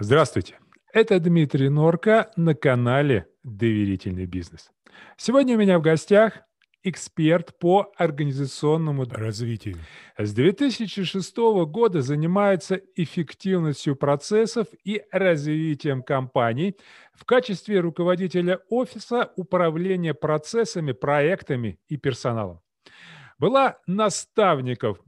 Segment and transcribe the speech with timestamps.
[0.00, 0.60] Здравствуйте.
[0.92, 4.70] Это Дмитрий Норка на канале «Доверительный бизнес».
[5.16, 6.34] Сегодня у меня в гостях
[6.84, 9.76] эксперт по организационному развитию.
[10.16, 16.76] С 2006 года занимается эффективностью процессов и развитием компаний
[17.12, 22.60] в качестве руководителя офиса управления процессами, проектами и персоналом.
[23.36, 25.00] Была наставников,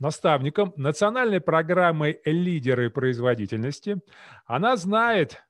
[0.00, 4.00] наставником национальной программы «Лидеры производительности».
[4.46, 5.42] Она знает,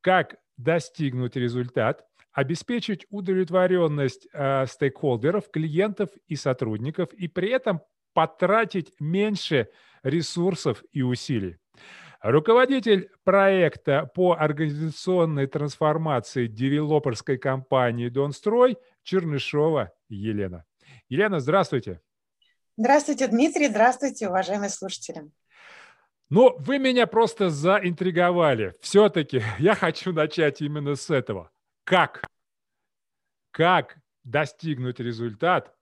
[0.00, 7.80] как достигнуть результат, обеспечить удовлетворенность э, стейкхолдеров, клиентов и сотрудников и при этом
[8.14, 9.68] потратить меньше
[10.02, 11.56] ресурсов и усилий.
[12.20, 20.64] Руководитель проекта по организационной трансформации девелоперской компании «Донстрой» Чернышова Елена.
[21.08, 22.00] Елена, здравствуйте.
[22.80, 23.66] Здравствуйте, Дмитрий.
[23.66, 25.28] Здравствуйте, уважаемые слушатели.
[26.30, 28.72] Ну, вы меня просто заинтриговали.
[28.80, 31.50] Все-таки я хочу начать именно с этого.
[31.82, 32.22] Как?
[33.50, 35.74] Как достигнуть результат?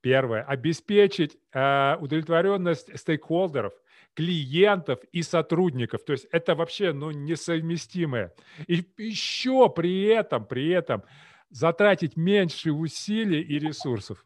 [0.00, 0.42] Первое.
[0.44, 3.74] Обеспечить э, удовлетворенность стейкхолдеров,
[4.14, 6.02] клиентов и сотрудников.
[6.02, 8.32] То есть это вообще ну, несовместимое.
[8.68, 11.04] И еще при этом, при этом
[11.50, 14.24] затратить меньше усилий и ресурсов.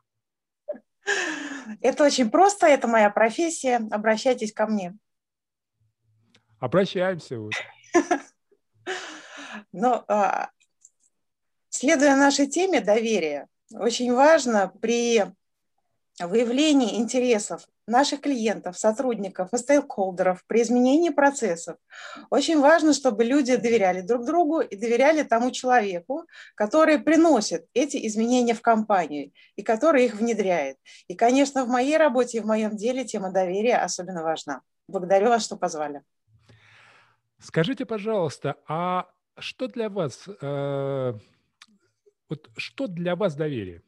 [1.80, 3.76] Это очень просто, это моя профессия.
[3.90, 4.96] Обращайтесь ко мне.
[6.58, 7.38] Обращаемся.
[7.38, 7.52] Вот.
[9.72, 10.50] Но а,
[11.70, 15.24] следуя нашей теме доверия, очень важно при
[16.20, 21.76] выявлении интересов наших клиентов, сотрудников и стейкхолдеров при изменении процессов.
[22.30, 26.24] Очень важно, чтобы люди доверяли друг другу и доверяли тому человеку,
[26.54, 30.78] который приносит эти изменения в компанию и который их внедряет.
[31.06, 34.62] И, конечно, в моей работе и в моем деле тема доверия особенно важна.
[34.88, 36.02] Благодарю вас, что позвали.
[37.38, 39.06] Скажите, пожалуйста, а
[39.38, 41.12] что для вас, э,
[42.30, 43.82] вот что для вас доверие?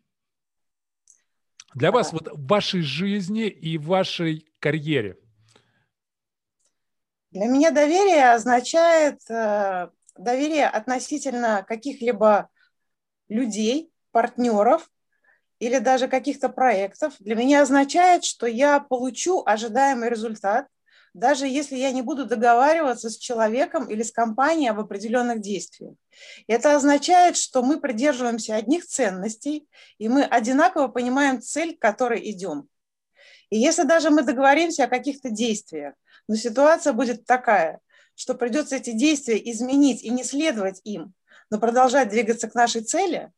[1.75, 5.19] Для вас вот в вашей жизни и в вашей карьере?
[7.31, 12.49] Для меня доверие означает э, доверие относительно каких-либо
[13.29, 14.91] людей, партнеров
[15.59, 17.15] или даже каких-то проектов.
[17.19, 20.69] Для меня означает, что я получу ожидаемый результат,
[21.19, 25.95] даже если я не буду договариваться с человеком или с компанией об определенных действиях.
[26.47, 29.69] Это означает, что мы придерживаемся одних ценностей,
[29.99, 32.69] и мы одинаково понимаем цель, к которой идем.
[33.51, 35.95] И если даже мы договоримся о каких-то действиях,
[36.29, 37.81] но ситуация будет такая,
[38.15, 41.15] что придется эти действия изменить и не следовать им,
[41.51, 43.33] но продолжать двигаться к нашей цели,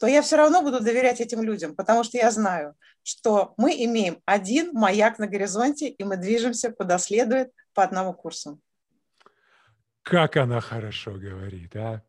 [0.00, 4.22] то я все равно буду доверять этим людям, потому что я знаю, что мы имеем
[4.24, 8.58] один маяк на горизонте, и мы движемся куда следует по одному курсу.
[10.02, 12.02] Как она хорошо говорит, а?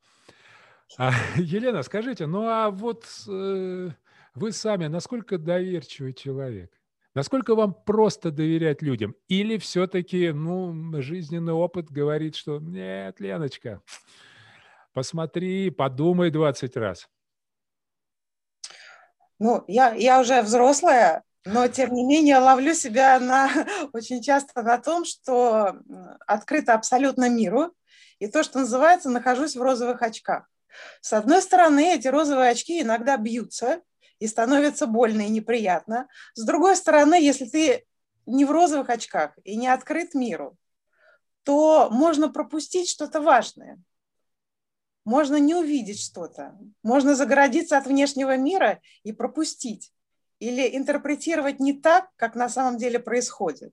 [0.97, 3.89] а Елена, скажите, ну а вот э,
[4.35, 6.71] вы сами насколько доверчивый человек?
[7.13, 9.17] Насколько вам просто доверять людям?
[9.27, 13.81] Или все-таки, ну, жизненный опыт говорит, что нет, Леночка,
[14.93, 17.09] посмотри, подумай 20 раз.
[19.43, 23.49] Ну, я, я уже взрослая, но тем не менее ловлю себя на,
[23.91, 25.79] очень часто на том, что
[26.27, 27.73] открыто абсолютно миру,
[28.19, 30.47] и то, что называется, нахожусь в розовых очках.
[31.01, 33.81] С одной стороны, эти розовые очки иногда бьются,
[34.19, 36.07] и становится больно и неприятно.
[36.35, 37.87] С другой стороны, если ты
[38.27, 40.55] не в розовых очках и не открыт миру,
[41.45, 43.81] то можно пропустить что-то важное.
[45.05, 46.57] Можно не увидеть что-то.
[46.83, 49.91] Можно загородиться от внешнего мира и пропустить.
[50.39, 53.71] Или интерпретировать не так, как на самом деле происходит.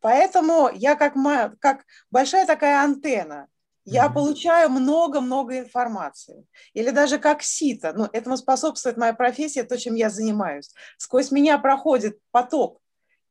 [0.00, 1.14] Поэтому я как,
[1.60, 3.48] как большая такая антенна,
[3.86, 6.46] я получаю много-много информации.
[6.72, 7.92] Или даже как сито.
[7.92, 10.72] Ну, этому способствует моя профессия, то, чем я занимаюсь.
[10.96, 12.80] Сквозь меня проходит поток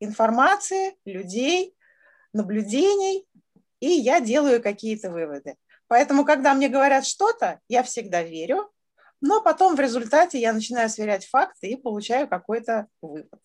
[0.00, 1.74] информации, людей,
[2.32, 3.26] наблюдений,
[3.80, 5.56] и я делаю какие-то выводы.
[5.88, 8.70] Поэтому, когда мне говорят что-то, я всегда верю,
[9.20, 13.40] но потом в результате я начинаю сверять факты и получаю какой-то вывод.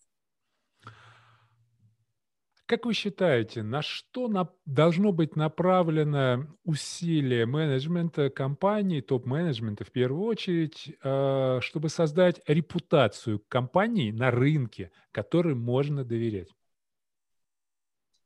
[2.70, 10.28] Как вы считаете, на что на, должно быть направлено усилие менеджмента компании, топ-менеджмента в первую
[10.28, 16.50] очередь, э, чтобы создать репутацию компании на рынке, которой можно доверять?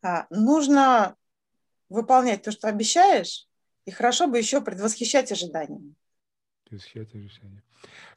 [0.01, 1.15] А, нужно
[1.87, 3.47] выполнять то, что обещаешь,
[3.85, 5.81] и хорошо бы еще предвосхищать ожидания.
[6.63, 7.63] Предвосхищать ожидания.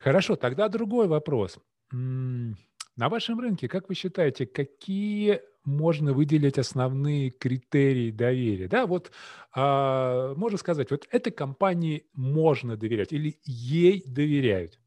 [0.00, 1.58] Хорошо, тогда другой вопрос.
[1.90, 8.68] На вашем рынке, как вы считаете, какие можно выделить основные критерии доверия?
[8.68, 9.10] Да, вот
[9.52, 14.78] а, можно сказать, вот этой компании можно доверять или ей доверяют.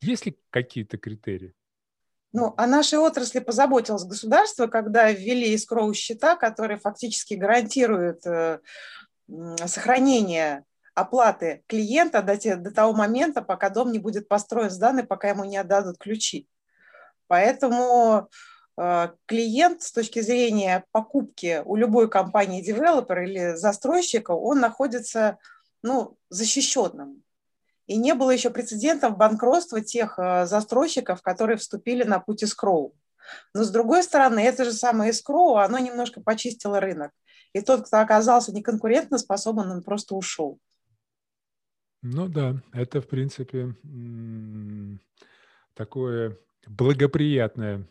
[0.00, 1.54] Есть ли какие-то критерии?
[2.32, 8.60] Ну, о нашей отрасли позаботилось государство, когда ввели искроу счета, которые фактически гарантируют э,
[9.66, 10.64] сохранение
[10.94, 15.44] оплаты клиента до, те, до того момента, пока дом не будет построен, сданный, пока ему
[15.44, 16.48] не отдадут ключи.
[17.28, 18.28] Поэтому
[18.76, 25.38] э, клиент с точки зрения покупки у любой компании девелопера или застройщика, он находится
[25.82, 27.22] ну, защищенным.
[27.86, 32.94] И не было еще прецедентов банкротства тех э, застройщиков, которые вступили на путь искроу.
[33.54, 37.12] Но с другой стороны, это же самое искроу, оно немножко почистило рынок.
[37.52, 40.58] И тот, кто оказался неконкурентно способен, он просто ушел.
[42.02, 43.74] Ну да, это, в принципе,
[45.74, 47.86] такое благоприятное.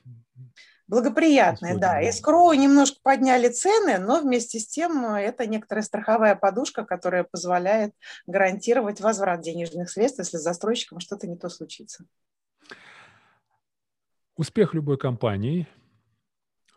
[0.87, 2.01] Благоприятное, да.
[2.09, 7.93] Эскроу немножко подняли цены, но вместе с тем э, это некоторая страховая подушка, которая позволяет
[8.27, 12.03] гарантировать возврат денежных средств, если с застройщиком что-то не то случится.
[14.35, 15.65] Успех любой компании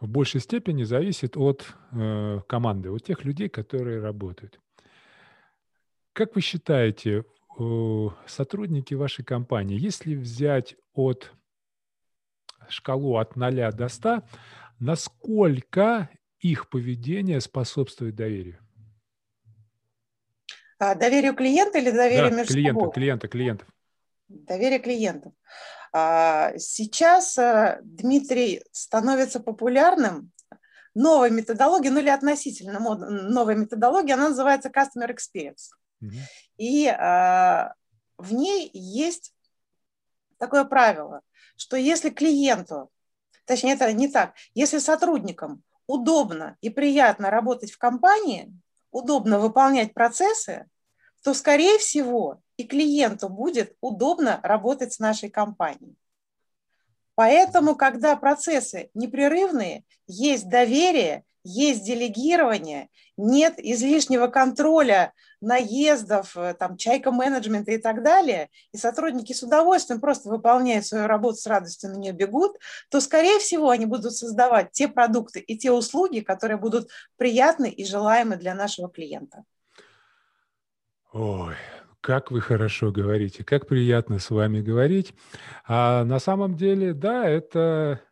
[0.04, 4.60] в большей степени зависит от э, команды, от тех людей, которые работают.
[6.12, 7.24] Как вы считаете,
[8.26, 11.32] сотрудники вашей компании, если взять от
[12.68, 14.22] шкалу от 0 до 100,
[14.78, 18.58] насколько их поведение способствует доверию?
[20.78, 22.92] А, доверию клиента или доверию да, между клиента, собой?
[22.92, 23.68] клиента, клиентов.
[24.34, 25.32] Доверие клиентов.
[25.92, 30.32] А, сейчас, э, Дмитрий, становится популярным
[30.94, 35.70] новая методология, ну или относительно новая методология, она называется Customer Experience.
[36.56, 37.68] И э,
[38.18, 39.32] в ней есть
[40.38, 41.22] такое правило,
[41.56, 42.90] что если клиенту,
[43.44, 48.52] точнее это не так, если сотрудникам удобно и приятно работать в компании,
[48.90, 50.66] удобно выполнять процессы,
[51.22, 55.96] то, скорее всего, и клиенту будет удобно работать с нашей компанией.
[57.14, 67.12] Поэтому, когда процессы непрерывные, есть доверие, есть делегирование, нет излишнего контроля наездов, э, там, чайка
[67.12, 71.96] менеджмента и так далее, и сотрудники с удовольствием просто выполняют свою работу с радостью на
[71.96, 72.56] нее бегут,
[72.88, 77.84] то, скорее всего, они будут создавать те продукты и те услуги, которые будут приятны и
[77.84, 79.44] желаемы для нашего клиента.
[81.12, 81.54] Ой,
[82.04, 85.14] как вы хорошо говорите, как приятно с вами говорить.
[85.66, 88.02] А на самом деле, да, это,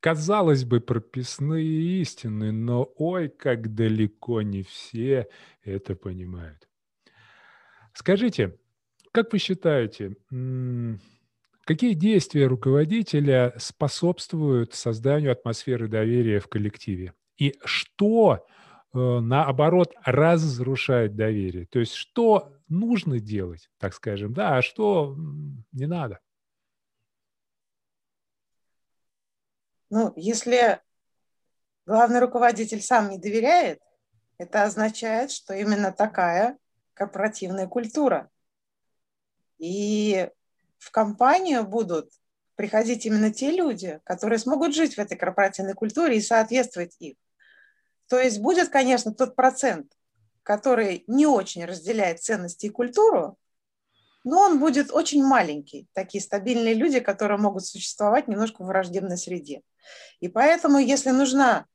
[0.00, 5.26] казалось бы, прописные истины, но ой, как далеко не все
[5.62, 6.68] это понимают.
[7.94, 8.58] Скажите,
[9.10, 10.16] как вы считаете,
[11.64, 17.14] какие действия руководителя способствуют созданию атмосферы доверия в коллективе?
[17.38, 18.44] И что
[18.94, 21.66] Э, наоборот, разрушает доверие.
[21.66, 25.16] То есть что нужно делать, так скажем, да, а что
[25.72, 26.20] не надо.
[29.90, 30.80] Ну, если
[31.86, 33.80] главный руководитель сам не доверяет,
[34.38, 36.58] это означает, что именно такая
[36.94, 38.30] корпоративная культура.
[39.58, 40.28] И
[40.78, 42.10] в компанию будут
[42.56, 47.16] приходить именно те люди, которые смогут жить в этой корпоративной культуре и соответствовать их.
[48.08, 49.92] То есть будет, конечно, тот процент,
[50.44, 53.36] который не очень разделяет ценности и культуру,
[54.22, 55.88] но он будет очень маленький.
[55.92, 59.62] Такие стабильные люди, которые могут существовать немножко в враждебной среде.
[60.20, 61.66] И поэтому, если нужна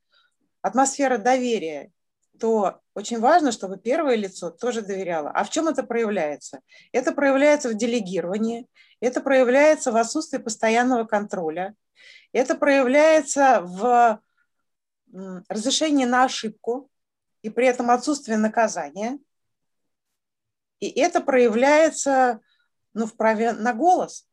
[0.61, 1.91] атмосфера доверия,
[2.39, 5.29] то очень важно, чтобы первое лицо тоже доверяло.
[5.29, 6.61] А в чем это проявляется?
[6.91, 8.65] Это проявляется в делегировании,
[9.01, 11.75] это проявляется в отсутствии постоянного контроля,
[12.31, 14.21] это проявляется в
[15.49, 16.89] разрешение на ошибку
[17.41, 19.19] и при этом отсутствие наказания.
[20.79, 22.39] И это проявляется
[22.93, 24.27] ну, в праве на голос,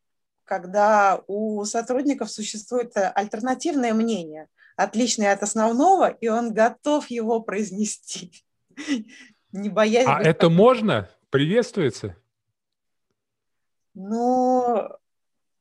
[0.44, 8.44] когда у сотрудников существует альтернативное мнение, отличное от основного, и он готов его произнести,
[9.52, 10.06] не боясь...
[10.06, 11.10] А это можно?
[11.30, 12.16] Приветствуется?
[13.94, 14.88] Ну,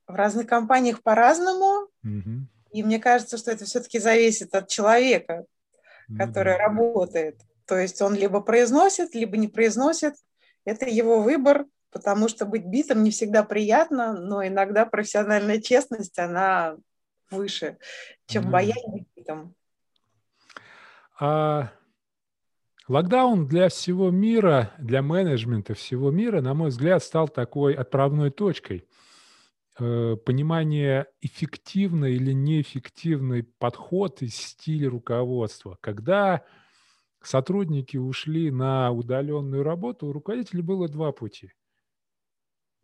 [0.08, 1.90] в разных компаниях по-разному.
[2.04, 2.48] Угу.
[2.74, 5.46] И мне кажется, что это все-таки зависит от человека,
[6.18, 6.58] который mm-hmm.
[6.58, 7.42] работает.
[7.66, 10.14] То есть он либо произносит, либо не произносит.
[10.66, 16.78] Это его выбор, потому что быть битым не всегда приятно, но иногда профессиональная честность, она
[17.32, 17.78] выше,
[18.28, 18.52] чем mm-hmm.
[18.52, 19.56] боязнь быть битым.
[21.20, 21.72] А
[22.88, 28.88] локдаун для всего мира, для менеджмента всего мира, на мой взгляд, стал такой отправной точкой.
[29.80, 35.78] Э, понимание эффективный или неэффективный подход и стиль руководства.
[35.82, 36.44] Когда
[37.22, 41.52] сотрудники ушли на удаленную работу, у руководителей было два пути.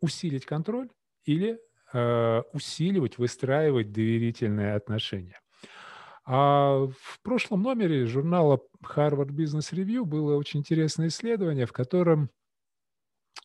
[0.00, 0.90] Усилить контроль
[1.24, 1.58] или
[1.92, 5.40] э, усиливать, выстраивать доверительные отношения.
[6.24, 12.30] А в прошлом номере журнала Harvard Business Review было очень интересное исследование, в котором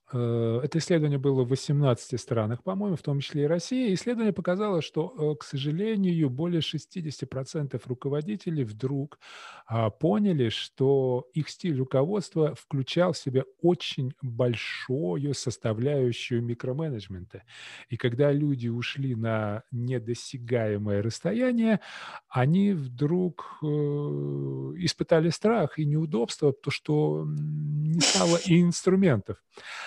[0.09, 3.93] это исследование было в 18 странах, по-моему, в том числе и России.
[3.93, 9.19] Исследование показало, что, э, к сожалению, более 60% руководителей вдруг
[9.65, 17.43] а, поняли, что их стиль руководства включал в себя очень большую составляющую микроменеджмента.
[17.89, 21.81] И когда люди ушли на недосягаемое расстояние,
[22.29, 27.27] они вдруг э, испытали страх и неудобство, то, что
[28.01, 29.37] стало и инструментов.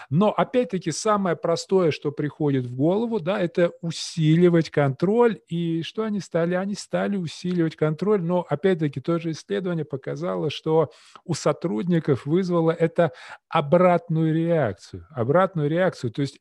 [0.08, 5.40] Но опять-таки самое простое, что приходит в голову, да, это усиливать контроль.
[5.48, 6.54] И что они стали?
[6.54, 10.90] Они стали усиливать контроль, но опять-таки тоже исследование показало, что
[11.24, 13.12] у сотрудников вызвало это
[13.48, 15.06] обратную реакцию.
[15.10, 16.10] Обратную реакцию.
[16.10, 16.40] То есть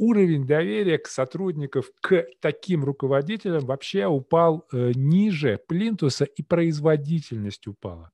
[0.00, 8.10] уровень доверия к сотрудников, к таким руководителям вообще упал э, ниже плинтуса, и производительность упала.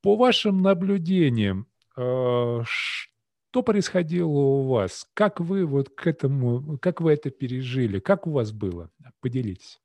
[0.00, 5.06] По вашим наблюдениям, что происходило у вас?
[5.14, 8.00] Как вы вот к этому, как вы это пережили?
[8.00, 8.90] Как у вас было?
[9.20, 9.80] Поделитесь.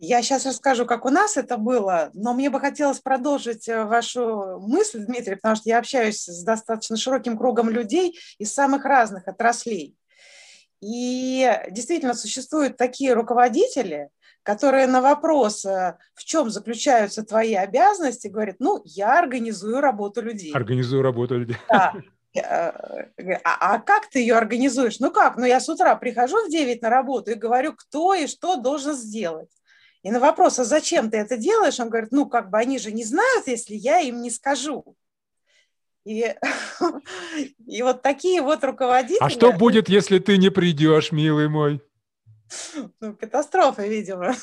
[0.00, 4.60] Я сейчас расскажу, как у нас это было, но мне бы хотелось продолжить э, вашу
[4.60, 9.96] мысль, Дмитрий, потому что я общаюсь с достаточно широким кругом людей из самых разных отраслей.
[10.80, 14.10] И действительно существуют такие руководители,
[14.48, 20.54] которые на вопрос, э, в чем заключаются твои обязанности, говорят, ну, я организую работу людей.
[20.54, 21.58] Организую работу людей.
[21.68, 21.92] Да.
[22.34, 22.72] Э,
[23.44, 25.00] а, а как ты ее организуешь?
[25.00, 25.36] Ну как?
[25.36, 28.94] Ну я с утра прихожу в 9 на работу и говорю, кто и что должен
[28.94, 29.50] сделать.
[30.02, 32.90] И на вопрос, а зачем ты это делаешь, он говорит, ну как бы они же
[32.90, 34.96] не знают, если я им не скажу.
[36.06, 36.34] И,
[37.66, 39.18] и вот такие вот руководители...
[39.20, 41.82] А что будет, если ты не придешь, милый мой?
[43.00, 44.34] Ну, катастрофа, видимо.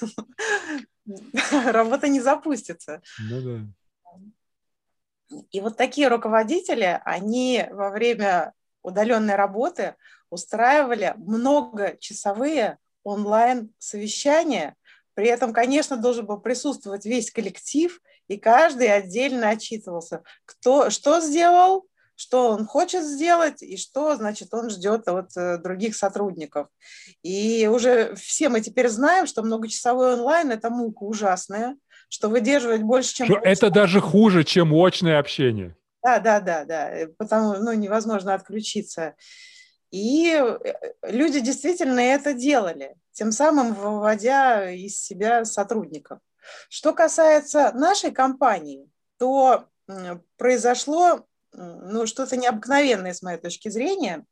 [1.72, 3.02] Работа не запустится.
[3.20, 5.40] Ну да.
[5.52, 9.96] И вот такие руководители, они во время удаленной работы
[10.30, 14.76] устраивали многочасовые онлайн-совещания.
[15.14, 21.88] При этом, конечно, должен был присутствовать весь коллектив, и каждый отдельно отчитывался, кто что сделал,
[22.16, 26.68] что он хочет сделать и что, значит, он ждет от э, других сотрудников.
[27.24, 31.78] И уже все мы теперь знаем, что многочасовой онлайн– это мука ужасная,
[32.10, 33.28] что выдерживать больше, чем...
[33.28, 35.76] Что это даже хуже, чем очное общение.
[36.02, 39.16] Да, да, да, да, э, потому ну, невозможно отключиться.
[39.92, 46.20] И э, люди действительно это делали, тем самым выводя из себя сотрудников.
[46.70, 49.66] Что касается нашей компании, то
[50.38, 54.26] произошло ну, что-то необыкновенное с моей точки зрения,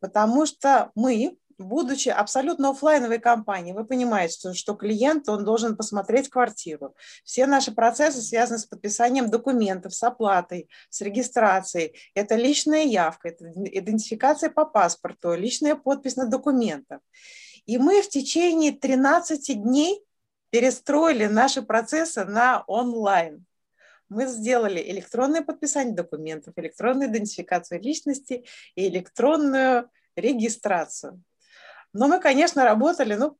[0.00, 6.28] потому что мы будучи абсолютно офлайновой компанией, вы понимаете, что, что клиент, он должен посмотреть
[6.28, 6.94] квартиру.
[7.24, 11.96] Все наши процессы связаны с подписанием документов, с оплатой, с регистрацией.
[12.14, 17.00] Это личная явка, это идентификация по паспорту, личная подпись на документах.
[17.64, 20.02] И мы в течение 13 дней
[20.50, 23.44] перестроили наши процессы на онлайн.
[24.08, 28.44] Мы сделали электронное подписание документов, электронную идентификацию личности
[28.74, 31.22] и электронную регистрацию.
[31.92, 33.38] Но мы, конечно, работали ну,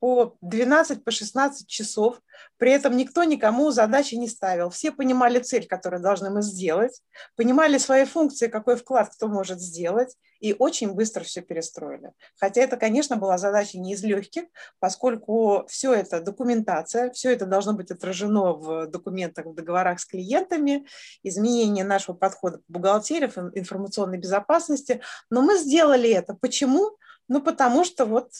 [0.00, 2.20] по 12, по 16 часов.
[2.56, 4.70] При этом никто никому задачи не ставил.
[4.70, 7.02] Все понимали цель, которую должны мы сделать,
[7.36, 12.12] понимали свои функции, какой вклад кто может сделать, и очень быстро все перестроили.
[12.38, 14.44] Хотя это, конечно, была задача не из легких,
[14.78, 20.86] поскольку все это документация, все это должно быть отражено в документах, в договорах с клиентами,
[21.22, 25.02] изменение нашего подхода к бухгалтерии, информационной безопасности.
[25.28, 26.34] Но мы сделали это.
[26.34, 26.96] Почему?
[27.28, 28.32] Ну, потому что вот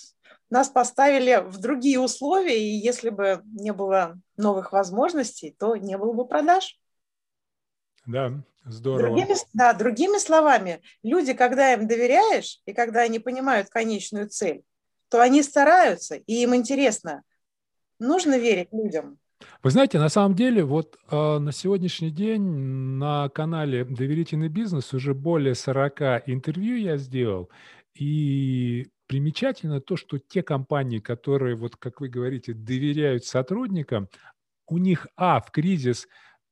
[0.50, 6.12] нас поставили в другие условия, и если бы не было новых возможностей, то не было
[6.12, 6.78] бы продаж.
[8.04, 9.16] Да, здорово.
[9.16, 14.62] Другими, да, другими словами, люди, когда им доверяешь, и когда они понимают конечную цель,
[15.08, 17.22] то они стараются, и им интересно.
[17.98, 19.18] Нужно верить людям.
[19.62, 25.14] Вы знаете, на самом деле, вот э, на сегодняшний день на канале «Доверительный бизнес» уже
[25.14, 27.50] более 40 интервью я сделал,
[27.94, 34.08] и примечательно то, что те компании, которые, вот как вы говорите, доверяют сотрудникам,
[34.68, 36.06] у них, а, в кризис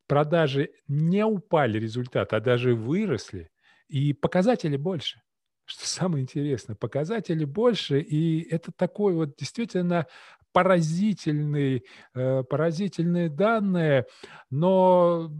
[0.08, 3.52] продажи не упали результаты, а даже выросли,
[3.86, 5.20] и показатели больше.
[5.66, 10.08] что самое интересное, показателей больше, и это такой вот действительно
[10.52, 11.84] поразительный,
[12.14, 14.06] э, поразительные данные,
[14.50, 15.30] но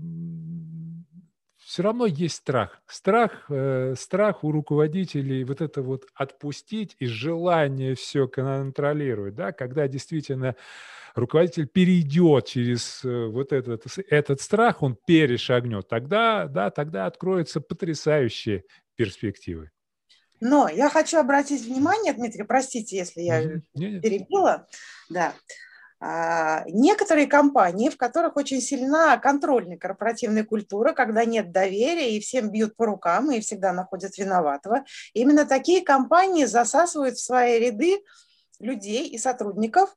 [1.68, 2.80] все равно есть страх.
[2.87, 9.87] Страх, э, страх у руководителей вот это вот отпустить и желание все контролировать, да, когда
[9.87, 10.56] действительно
[11.14, 18.64] руководитель перейдет через э, вот этот, этот страх, он перешагнет, тогда, да, тогда откроются потрясающие
[18.96, 19.70] перспективы.
[20.40, 24.00] Но я хочу обратить внимание, Дмитрий, простите, если я mm-hmm.
[24.00, 24.66] перебила,
[25.10, 25.34] да,
[26.00, 32.76] некоторые компании, в которых очень сильна контрольная корпоративная культура, когда нет доверия и всем бьют
[32.76, 38.00] по рукам и всегда находят виноватого, именно такие компании засасывают в свои ряды
[38.61, 39.95] людей и сотрудников,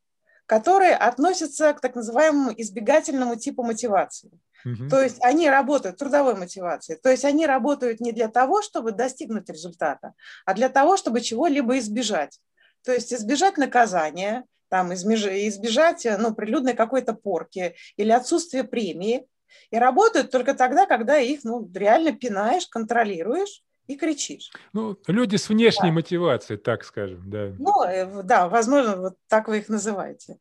[0.47, 4.31] которые относятся к так называемому избегательному типу мотивации.
[4.65, 4.89] Угу.
[4.89, 9.49] То есть они работают, трудовой мотивации, то есть они работают не для того, чтобы достигнуть
[9.49, 10.13] результата,
[10.45, 12.39] а для того, чтобы чего-либо избежать.
[12.83, 19.27] То есть избежать наказания, там, избежать ну, прилюдной какой-то порки или отсутствия премии.
[19.69, 24.49] И работают только тогда, когда их ну, реально пинаешь, контролируешь и кричишь.
[24.71, 25.95] Ну, люди с внешней да.
[25.95, 27.51] мотивацией, так скажем, да.
[27.59, 30.37] Ну, э, да, возможно, вот так вы их называете.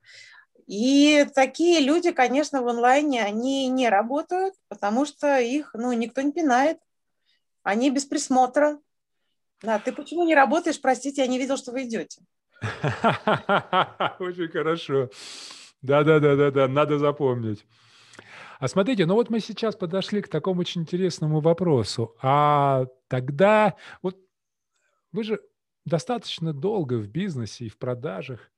[0.69, 6.31] И такие люди, конечно, в онлайне, они не работают, потому что их, ну, никто не
[6.31, 6.79] пинает.
[7.65, 8.79] Они без присмотра.
[9.61, 10.81] Да, ты почему не работаешь?
[10.81, 12.23] Простите, я не видел, что вы идете.
[14.19, 15.11] Очень хорошо.
[15.83, 17.65] Да-да-да-да-да, надо запомнить.
[18.59, 22.15] А смотрите, ну вот мы сейчас подошли к такому очень интересному вопросу.
[22.21, 24.19] А тогда, вот
[25.13, 25.41] вы же
[25.87, 28.51] достаточно долго в бизнесе и в продажах,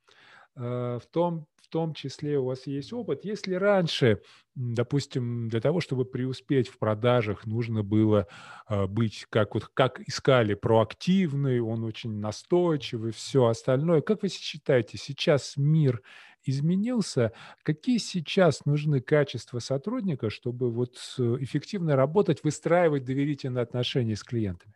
[0.57, 3.25] э, в том, том числе у вас есть опыт.
[3.25, 4.21] Если раньше,
[4.55, 8.29] допустим, для того, чтобы преуспеть в продажах, нужно было
[8.69, 14.03] э, быть, как, вот, как искали, проактивный, он очень настойчивый, все остальное.
[14.03, 16.03] Как вы считаете, сейчас мир
[16.45, 17.33] изменился.
[17.63, 24.75] Какие сейчас нужны качества сотрудника, чтобы вот эффективно работать, выстраивать доверительные отношения с клиентами?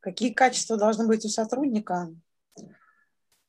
[0.00, 2.10] Какие качества должны быть у сотрудника?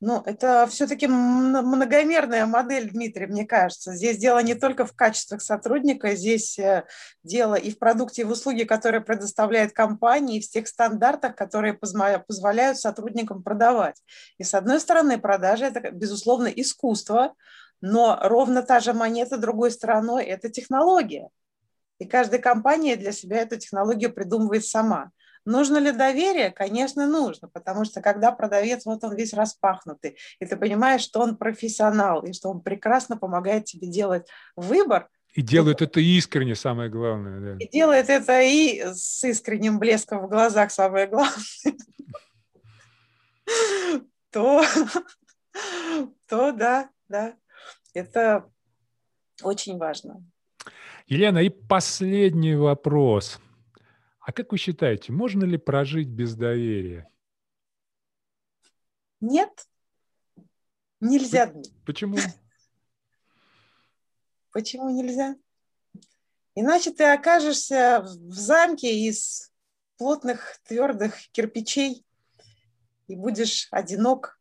[0.04, 3.94] Ну, это все-таки многомерная модель, Дмитрий, мне кажется.
[3.94, 6.86] Здесь дело не только в качествах сотрудника, здесь э,
[7.24, 11.76] дело и в продукте, и в услуге, которые предоставляет компания, и в тех стандартах, которые
[11.76, 14.02] позволяют сотрудникам продавать.
[14.40, 17.36] И с одной стороны, продажи– это, безусловно, искусство,
[17.80, 21.30] но ровно та же монета другой стороной– это технология.
[22.00, 25.12] И каждая компания для себя эту технологию придумывает сама.
[25.45, 26.51] Нужно ли доверие?
[26.51, 31.36] Конечно, нужно, потому что когда продавец, вот он весь распахнутый, и ты понимаешь, что он
[31.36, 37.56] профессионал, и что он прекрасно помогает тебе делать выбор, и делает это искренне, самое главное.
[37.56, 37.63] Да.
[37.63, 41.38] И делает это и с искренним блеском в глазах, самое главное.
[44.30, 44.62] То,
[46.27, 47.36] то да, да,
[47.93, 48.45] это
[49.41, 50.21] очень важно.
[51.08, 53.39] Елена, и последний вопрос–
[54.22, 57.10] а как вы считаете, можно ли прожить без доверия?
[59.20, 59.68] Нет,
[61.00, 61.52] нельзя.
[61.86, 62.18] Почему?
[64.52, 65.36] Почему нельзя?
[66.54, 69.52] Иначе ты окажешься в замке из
[69.98, 72.06] плотных твердых кирпичей
[73.08, 74.40] и будешь одинок,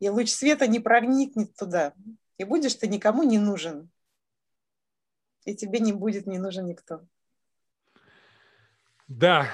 [0.00, 1.92] и луч света не проникнет туда,
[2.38, 3.90] и будешь ты никому не нужен,
[5.44, 7.06] и тебе не будет не нужен никто.
[9.08, 9.48] Да,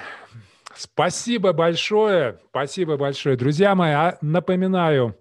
[0.75, 3.37] спасибо большое, спасибо большое.
[3.37, 5.17] Друзья мои, а напоминаю,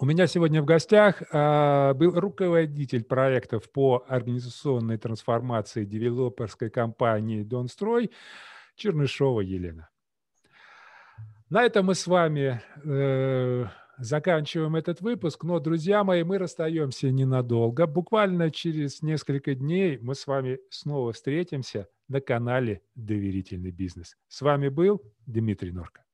[0.00, 8.12] у меня сегодня в гостях э, был руководитель проектов по организационной трансформации девелоперской компании «Донстрой»
[8.76, 9.90] Чернышова Елена.
[11.50, 13.66] На этом мы с вами э,
[13.98, 17.86] заканчиваем этот выпуск, но, друзья мои, мы расстаемся ненадолго.
[17.86, 24.16] Буквально через несколько дней мы с вами снова встретимся на канале «Доверительный бизнес».
[24.28, 26.04] С вами был Дмитрий Норка.